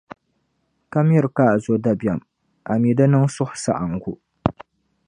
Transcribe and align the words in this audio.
ka 0.91 0.99
miri 1.07 1.29
ka 1.37 1.43
a 1.53 1.59
zo 1.63 1.73
dabiεm, 1.83 2.19
ami 2.71 2.89
di 2.97 3.05
niŋ 3.07 3.25
suhusaɣiŋgu. 3.33 4.13